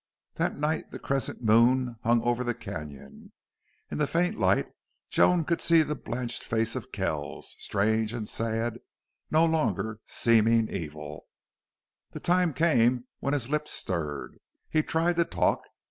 [0.33, 3.33] That night the crescent moon hung over the canon.
[3.91, 4.65] In the faint light
[5.09, 8.79] Joan could see the blanched face of Kells, strange and sad,
[9.29, 11.27] no longer seeming evil.
[12.13, 14.39] The time came when his lips stirred.
[14.71, 15.61] He tried to talk.